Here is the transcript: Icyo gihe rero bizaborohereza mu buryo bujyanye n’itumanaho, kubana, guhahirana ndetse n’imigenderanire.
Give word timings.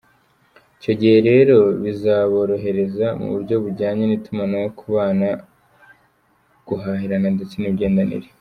Icyo 0.77 0.93
gihe 0.99 1.17
rero 1.29 1.57
bizaborohereza 1.83 3.07
mu 3.19 3.27
buryo 3.33 3.55
bujyanye 3.63 4.03
n’itumanaho, 4.05 4.67
kubana, 4.79 5.29
guhahirana 6.67 7.29
ndetse 7.35 7.55
n’imigenderanire. 7.57 8.27